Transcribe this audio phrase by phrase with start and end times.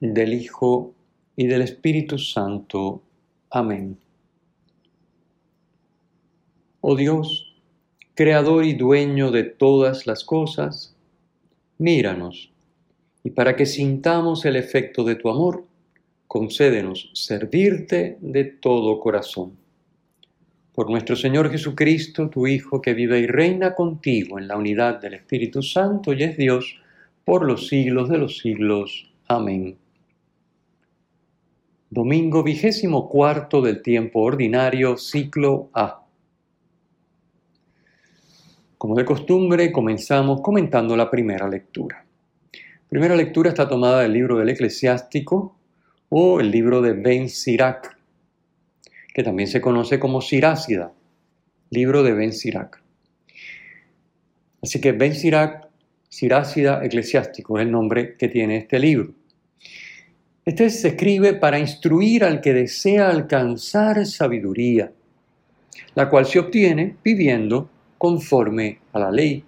[0.00, 0.94] del Hijo
[1.36, 3.02] y del Espíritu Santo.
[3.50, 3.98] Amén.
[6.80, 7.46] Oh Dios,
[8.14, 10.96] Creador y dueño de todas las cosas,
[11.76, 12.50] míranos,
[13.22, 15.66] y para que sintamos el efecto de tu amor,
[16.26, 19.58] concédenos servirte de todo corazón.
[20.72, 25.14] Por nuestro Señor Jesucristo, tu Hijo, que vive y reina contigo en la unidad del
[25.14, 26.80] Espíritu Santo y es Dios,
[27.24, 29.10] por los siglos de los siglos.
[29.28, 29.76] Amén.
[31.88, 36.04] Domingo vigésimo cuarto del tiempo ordinario, ciclo A.
[38.76, 42.04] Como de costumbre, comenzamos comentando la primera lectura.
[42.52, 45.56] La primera lectura está tomada del libro del Eclesiástico
[46.08, 47.96] o el libro de Ben Sirac,
[49.14, 50.92] que también se conoce como Sirácida,
[51.70, 52.82] libro de Ben Sirac.
[54.60, 55.68] Así que Ben Sirac,
[56.08, 59.14] Sirácida Eclesiástico es el nombre que tiene este libro.
[60.48, 64.92] Este se escribe para instruir al que desea alcanzar sabiduría,
[65.96, 69.42] la cual se obtiene viviendo conforme a la ley,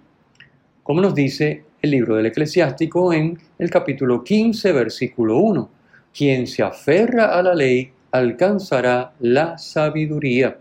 [0.83, 5.69] como nos dice el libro del eclesiástico en el capítulo 15, versículo 1.
[6.13, 10.59] Quien se aferra a la ley alcanzará la sabiduría.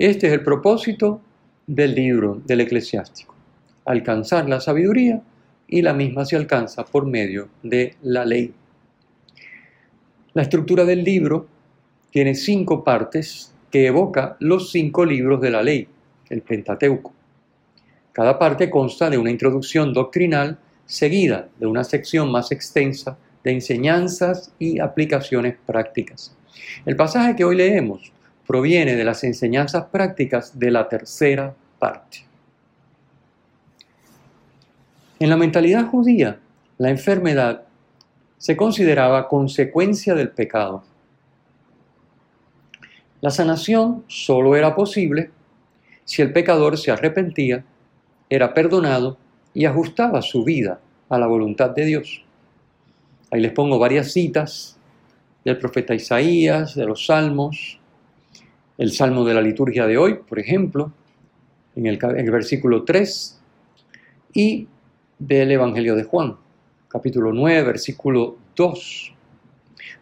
[0.00, 1.20] Este es el propósito
[1.64, 3.36] del libro del eclesiástico,
[3.84, 5.22] alcanzar la sabiduría
[5.68, 8.52] y la misma se alcanza por medio de la ley.
[10.34, 11.46] La estructura del libro
[12.10, 15.86] tiene cinco partes que evoca los cinco libros de la ley,
[16.28, 17.12] el Pentateuco.
[18.12, 24.52] Cada parte consta de una introducción doctrinal seguida de una sección más extensa de enseñanzas
[24.58, 26.36] y aplicaciones prácticas.
[26.84, 28.12] El pasaje que hoy leemos
[28.44, 32.24] proviene de las enseñanzas prácticas de la tercera parte.
[35.20, 36.40] En la mentalidad judía,
[36.78, 37.62] la enfermedad
[38.44, 40.84] se consideraba consecuencia del pecado.
[43.22, 45.30] La sanación solo era posible
[46.04, 47.64] si el pecador se arrepentía,
[48.28, 49.16] era perdonado
[49.54, 50.78] y ajustaba su vida
[51.08, 52.22] a la voluntad de Dios.
[53.30, 54.76] Ahí les pongo varias citas
[55.42, 57.80] del profeta Isaías, de los salmos,
[58.76, 60.92] el salmo de la liturgia de hoy, por ejemplo,
[61.76, 63.40] en el, el versículo 3,
[64.34, 64.68] y
[65.18, 66.43] del Evangelio de Juan
[66.94, 69.14] capítulo 9, versículo 2,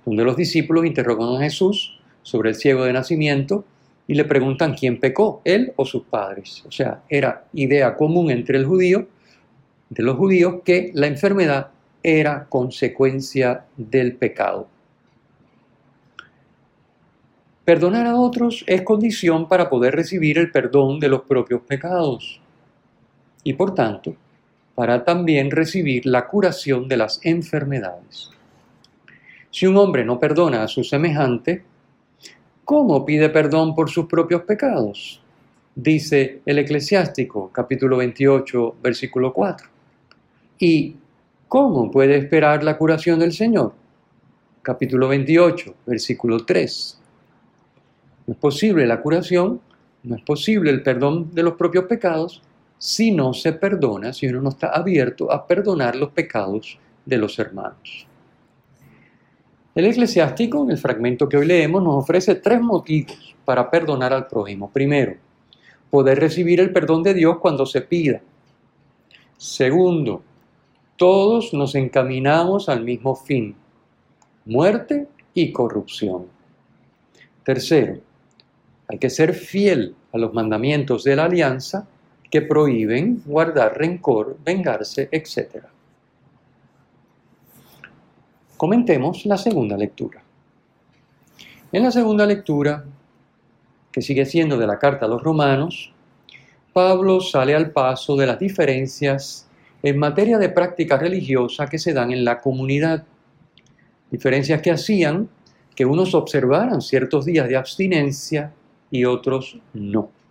[0.05, 3.65] donde los discípulos interrogan a Jesús sobre el ciego de nacimiento
[4.07, 6.63] y le preguntan quién pecó, él o sus padres.
[6.69, 9.09] O sea, era idea común entre el judío,
[9.89, 11.71] de los judíos, que la enfermedad
[12.03, 14.69] era consecuencia del pecado.
[17.65, 22.39] Perdonar a otros es condición para poder recibir el perdón de los propios pecados.
[23.45, 24.15] Y por tanto,
[24.83, 28.33] para también recibir la curación de las enfermedades.
[29.49, 31.63] Si un hombre no perdona a su semejante,
[32.65, 35.23] ¿cómo pide perdón por sus propios pecados?
[35.77, 39.69] Dice el eclesiástico capítulo 28 versículo 4.
[40.59, 40.97] ¿Y
[41.47, 43.75] cómo puede esperar la curación del Señor?
[44.63, 47.01] Capítulo 28 versículo 3.
[48.27, 49.61] No es posible la curación,
[50.03, 52.43] no es posible el perdón de los propios pecados
[52.83, 57.39] si no se perdona, si uno no está abierto a perdonar los pecados de los
[57.39, 58.09] hermanos.
[59.73, 64.27] El eclesiástico, en el fragmento que hoy leemos, nos ofrece tres motivos para perdonar al
[64.27, 64.69] prójimo.
[64.69, 65.15] Primero,
[65.91, 68.21] poder recibir el perdón de Dios cuando se pida.
[69.37, 70.25] Segundo,
[70.97, 73.55] todos nos encaminamos al mismo fin,
[74.45, 76.27] muerte y corrupción.
[77.45, 78.01] Tercero,
[78.89, 81.87] hay que ser fiel a los mandamientos de la alianza
[82.33, 85.67] que prohíben guardar rencor, vengarse, etc.
[88.57, 90.23] Comentemos la segunda lectura.
[91.71, 92.85] En la segunda lectura,
[93.93, 95.93] que sigue siendo de la carta a los romanos,
[96.73, 99.47] Pablo sale al paso de las diferencias
[99.83, 103.05] en materia de práctica religiosa que se dan en la comunidad.
[104.11, 105.29] Diferencias que hacían
[105.75, 108.55] que unos observaran ciertos días de abstinencia
[108.91, 110.22] y otros no.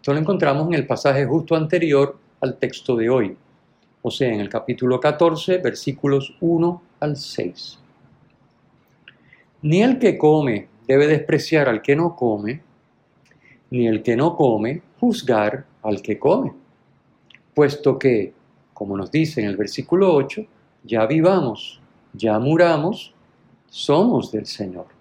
[0.00, 3.36] Esto lo encontramos en el pasaje justo anterior al texto de hoy,
[4.00, 7.78] o sea, en el capítulo 14, versículos 1 al 6.
[9.60, 12.62] Ni el que come debe despreciar al que no come,
[13.68, 16.54] ni el que no come juzgar al que come,
[17.52, 18.32] puesto que,
[18.72, 20.46] como nos dice en el versículo 8,
[20.82, 21.78] ya vivamos,
[22.14, 23.12] ya muramos,
[23.68, 24.99] somos del Señor.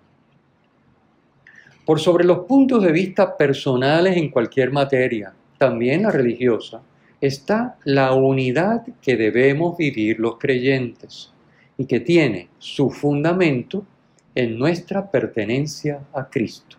[1.90, 6.84] Por sobre los puntos de vista personales en cualquier materia, también la religiosa,
[7.20, 11.34] está la unidad que debemos vivir los creyentes
[11.80, 13.88] y que tiene su fundamento
[14.36, 16.78] en nuestra pertenencia a Cristo.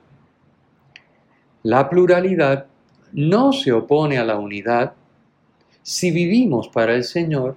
[1.64, 2.66] La pluralidad
[3.12, 4.92] no se opone a la unidad
[5.82, 7.56] si vivimos para el Señor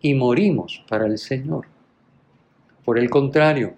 [0.00, 1.66] y morimos para el Señor.
[2.84, 3.74] Por el contrario,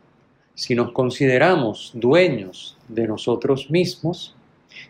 [0.55, 4.35] si nos consideramos dueños de nosotros mismos,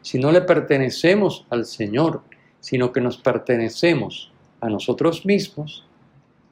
[0.02, 2.22] si no le pertenecemos al Señor,
[2.60, 5.86] sino que nos pertenecemos a nosotros mismos,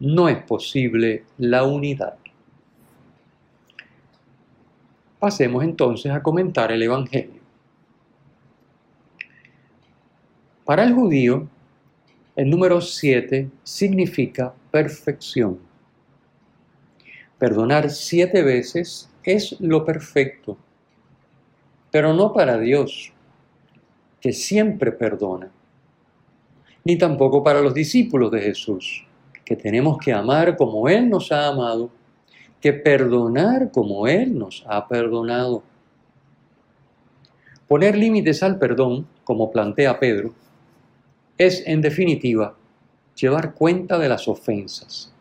[0.01, 2.17] no es posible la unidad.
[5.19, 7.41] Pasemos entonces a comentar el Evangelio.
[10.65, 11.49] Para el judío,
[12.35, 15.72] el número 7 significa perfección.
[17.43, 20.57] Perdonar siete veces es lo perfecto,
[21.91, 23.13] pero no para Dios,
[24.21, 25.51] que siempre perdona,
[26.85, 29.05] ni tampoco para los discípulos de Jesús,
[29.45, 31.91] que tenemos que amar como Él nos ha amado
[32.61, 35.65] que perdonar como Él nos ha perdonado.
[37.67, 40.33] Poner límites al perdón, como plantea Pedro,
[41.37, 42.55] es en definitiva
[43.17, 45.12] llevar cuenta de las ofensas.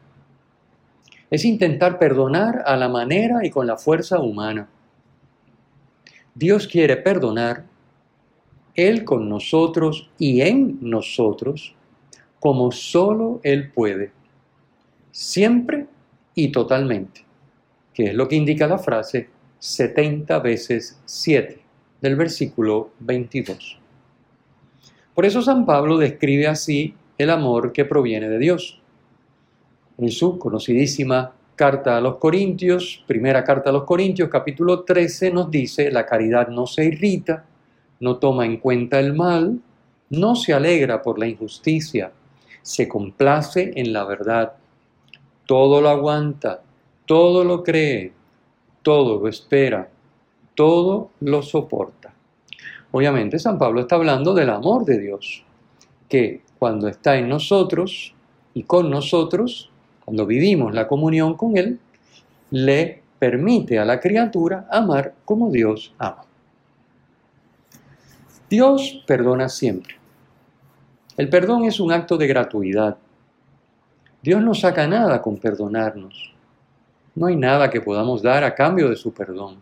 [1.32, 4.70] Es intentar perdonar a la manera y con la fuerza humana.
[6.36, 7.66] Dios quiere perdonar,
[8.76, 11.74] Él con nosotros y en nosotros,
[12.40, 14.12] como solo Él puede,
[15.12, 15.88] siempre
[16.36, 17.32] y totalmente
[17.94, 19.30] que es lo que indica la frase
[19.60, 21.60] 70 veces 7
[22.02, 23.80] del versículo 22.
[25.14, 28.81] Por eso San Pablo describe así el amor que proviene de Dios.
[29.98, 35.52] En su conocidísima carta a los Corintios, primera carta a los Corintios, capítulo 13, nos
[35.52, 37.46] dice, la caridad no se irrita,
[38.00, 39.60] no toma en cuenta el mal,
[40.10, 42.12] no se alegra por la injusticia,
[42.62, 44.54] se complace en la verdad,
[45.46, 46.62] todo lo aguanta,
[47.06, 48.14] todo lo cree,
[48.82, 49.90] todo lo espera,
[50.56, 52.14] todo lo soporta.
[52.92, 55.44] Obviamente San Pablo está hablando del amor de Dios,
[56.10, 58.14] que cuando está en nosotros
[58.54, 59.71] y con nosotros,
[60.12, 61.80] cuando vivimos la comunión con Él,
[62.50, 66.26] le permite a la criatura amar como Dios ama.
[68.50, 69.96] Dios perdona siempre.
[71.16, 72.98] El perdón es un acto de gratuidad.
[74.22, 76.34] Dios no saca nada con perdonarnos.
[77.16, 79.60] No hay nada que podamos dar a cambio de su perdón.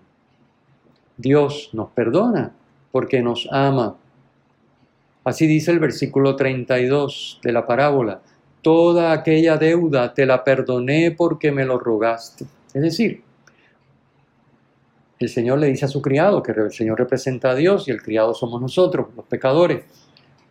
[1.15, 2.53] Dios nos perdona
[2.91, 3.97] porque nos ama.
[5.23, 8.21] Así dice el versículo 32 de la parábola.
[8.61, 12.45] Toda aquella deuda te la perdoné porque me lo rogaste.
[12.73, 13.23] Es decir,
[15.19, 18.01] el Señor le dice a su criado, que el Señor representa a Dios y el
[18.01, 19.83] criado somos nosotros, los pecadores,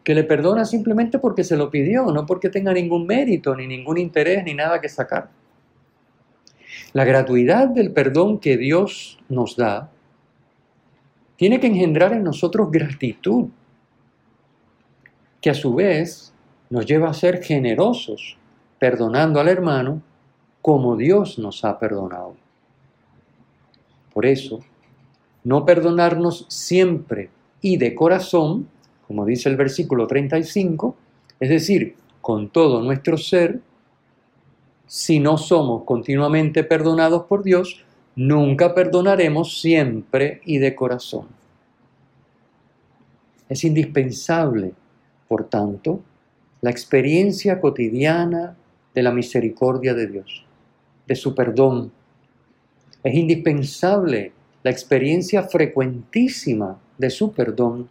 [0.05, 3.99] que le perdona simplemente porque se lo pidió, no porque tenga ningún mérito, ni ningún
[3.99, 5.30] interés, ni nada que sacar.
[6.92, 9.90] La gratuidad del perdón que Dios nos da
[11.37, 13.49] tiene que engendrar en nosotros gratitud,
[15.40, 16.32] que a su vez
[16.70, 18.37] nos lleva a ser generosos,
[18.78, 20.02] perdonando al hermano
[20.62, 22.34] como Dios nos ha perdonado.
[24.12, 24.60] Por eso,
[25.44, 28.68] no perdonarnos siempre y de corazón,
[29.06, 30.96] como dice el versículo 35,
[31.40, 33.60] es decir, con todo nuestro ser,
[34.87, 37.84] si no somos continuamente perdonados por Dios,
[38.16, 41.28] nunca perdonaremos siempre y de corazón.
[43.48, 44.72] Es indispensable,
[45.28, 46.00] por tanto,
[46.60, 48.56] la experiencia cotidiana
[48.94, 50.44] de la misericordia de Dios,
[51.06, 51.92] de su perdón.
[53.02, 57.88] Es indispensable la experiencia frecuentísima de su perdón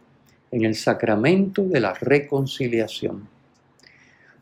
[0.50, 3.28] en el sacramento de la reconciliación.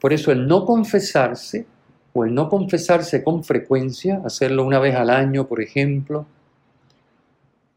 [0.00, 1.66] Por eso el no confesarse
[2.12, 6.26] o el no confesarse con frecuencia, hacerlo una vez al año, por ejemplo,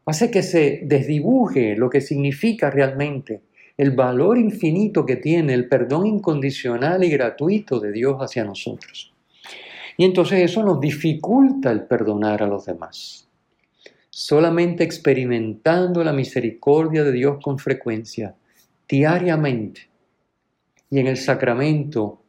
[0.06, 3.40] hace que se desdibuje lo que significa realmente
[3.80, 9.12] el valor infinito que tiene el perdón incondicional y gratuito de Dios hacia nosotros.
[9.96, 13.28] Y entonces eso nos dificulta el perdonar a los demás.
[14.10, 18.34] Solamente experimentando la misericordia de Dios con frecuencia,
[18.88, 19.88] diariamente,
[20.90, 22.22] y en el sacramento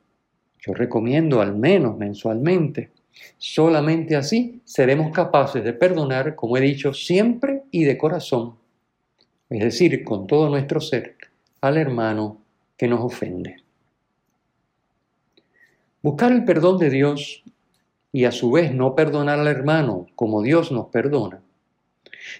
[0.59, 2.91] yo recomiendo al menos mensualmente
[3.37, 8.55] Solamente así seremos capaces de perdonar, como he dicho, siempre y de corazón,
[9.49, 11.17] es decir, con todo nuestro ser,
[11.61, 12.41] al hermano
[12.75, 13.57] que nos ofende.
[16.01, 17.43] Buscar el perdón de Dios
[18.11, 21.43] y a su vez no perdonar al hermano como Dios nos perdona,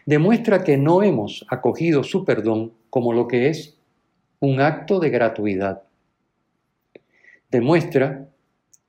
[0.07, 3.77] demuestra que no hemos acogido su perdón como lo que es
[4.39, 5.83] un acto de gratuidad.
[7.51, 8.27] Demuestra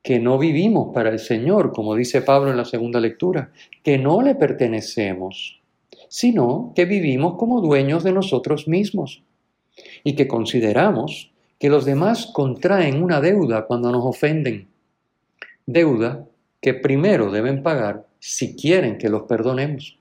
[0.03, 4.23] que no vivimos para el Señor, como dice Pablo en la segunda lectura, que no
[4.23, 5.61] le pertenecemos,
[6.09, 9.23] sino que vivimos como dueños de nosotros mismos
[10.05, 14.69] y que consideramos que los demás contraen una deuda cuando nos ofenden.
[15.65, 16.27] Deuda
[16.61, 19.99] que primero deben pagar si quieren que los perdonemos.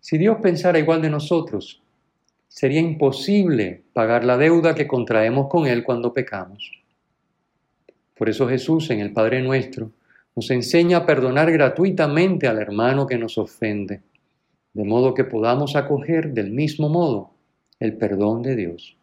[0.00, 1.82] Si Dios pensara igual de nosotros,
[2.48, 6.72] sería imposible pagar la deuda que contraemos con Él cuando pecamos.
[8.16, 9.92] Por eso Jesús en el Padre nuestro
[10.34, 14.00] nos enseña a perdonar gratuitamente al hermano que nos ofende,
[14.72, 17.37] de modo que podamos acoger del mismo modo
[17.80, 18.96] el perdón de Dios.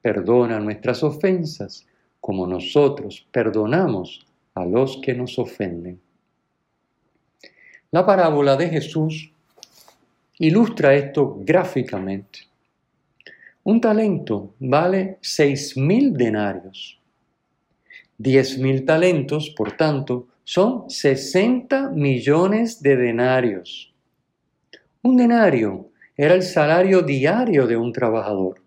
[0.00, 1.86] Perdona nuestras ofensas
[2.20, 6.00] como nosotros perdonamos a los que nos ofenden.
[7.90, 9.30] La parábola de Jesús
[10.38, 12.40] ilustra esto gráficamente.
[13.64, 16.98] Un talento vale seis mil denarios.
[18.18, 23.92] Diez mil talentos, por tanto, son 60 millones de denarios.
[25.02, 25.91] Un denario
[26.22, 28.62] era el salario diario de un trabajador.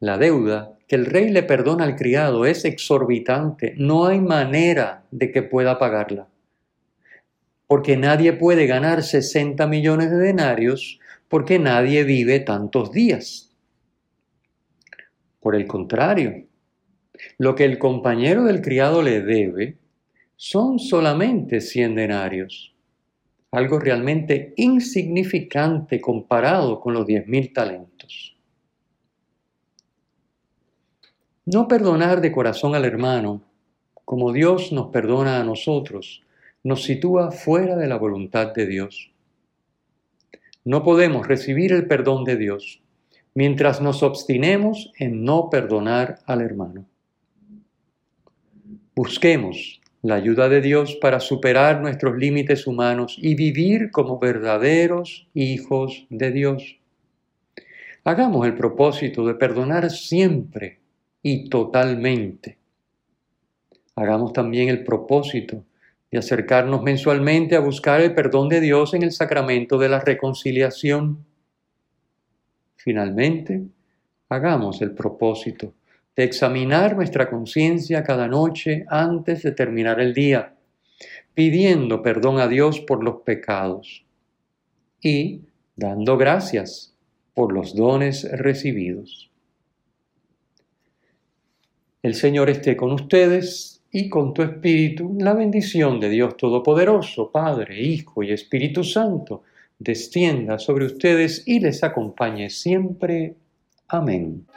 [0.00, 3.72] La deuda que el rey le perdona al criado es exorbitante.
[3.78, 6.28] No hay manera de que pueda pagarla.
[7.66, 13.56] Porque nadie puede ganar 60 millones de denarios porque nadie vive tantos días.
[15.40, 16.44] Por el contrario,
[17.38, 19.78] lo que el compañero del criado le debe
[20.36, 22.74] son solamente 100 denarios,
[23.50, 28.36] algo realmente insignificante comparado con los 10.000 talentos.
[31.46, 33.42] No perdonar de corazón al hermano,
[34.04, 36.22] como Dios nos perdona a nosotros,
[36.62, 39.12] nos sitúa fuera de la voluntad de Dios.
[40.64, 42.82] No podemos recibir el perdón de Dios
[43.34, 46.84] mientras nos obstinemos en no perdonar al hermano.
[48.94, 56.06] Busquemos la ayuda de Dios para superar nuestros límites humanos y vivir como verdaderos hijos
[56.10, 56.78] de Dios.
[58.04, 60.78] Hagamos el propósito de perdonar siempre
[61.22, 62.58] y totalmente.
[63.96, 65.64] Hagamos también el propósito
[66.10, 71.26] de acercarnos mensualmente a buscar el perdón de Dios en el sacramento de la reconciliación.
[72.76, 73.64] Finalmente,
[74.28, 75.74] hagamos el propósito
[76.18, 80.52] de examinar nuestra conciencia cada noche antes de terminar el día,
[81.32, 84.04] pidiendo perdón a Dios por los pecados
[85.00, 85.42] y
[85.76, 86.92] dando gracias
[87.34, 89.30] por los dones recibidos.
[92.02, 95.16] El Señor esté con ustedes y con tu espíritu.
[95.20, 99.44] La bendición de Dios Todopoderoso, Padre, Hijo y Espíritu Santo,
[99.78, 103.36] descienda sobre ustedes y les acompañe siempre.
[103.86, 104.48] Amén.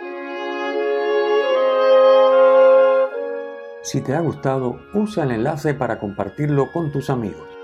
[3.84, 7.61] Si te ha gustado, usa el enlace para compartirlo con tus amigos.